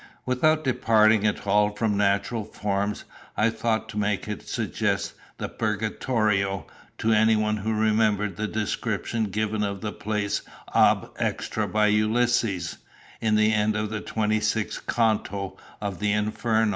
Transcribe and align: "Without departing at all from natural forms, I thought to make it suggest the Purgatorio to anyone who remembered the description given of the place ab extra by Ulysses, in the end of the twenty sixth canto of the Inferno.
"Without 0.25 0.63
departing 0.63 1.27
at 1.27 1.45
all 1.45 1.69
from 1.75 1.95
natural 1.95 2.43
forms, 2.43 3.03
I 3.37 3.51
thought 3.51 3.87
to 3.89 3.99
make 3.99 4.27
it 4.27 4.47
suggest 4.49 5.13
the 5.37 5.47
Purgatorio 5.47 6.65
to 6.97 7.13
anyone 7.13 7.57
who 7.57 7.71
remembered 7.71 8.35
the 8.35 8.47
description 8.47 9.25
given 9.25 9.61
of 9.61 9.81
the 9.81 9.91
place 9.93 10.41
ab 10.73 11.11
extra 11.19 11.67
by 11.67 11.85
Ulysses, 11.85 12.79
in 13.21 13.35
the 13.35 13.53
end 13.53 13.75
of 13.75 13.91
the 13.91 14.01
twenty 14.01 14.39
sixth 14.39 14.87
canto 14.87 15.55
of 15.79 15.99
the 15.99 16.13
Inferno. 16.13 16.69